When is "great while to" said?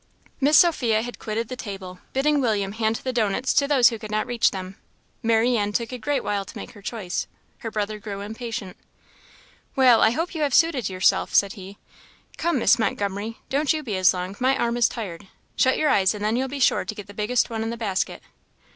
5.99-6.57